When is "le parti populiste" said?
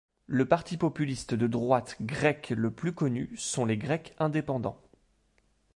0.25-1.35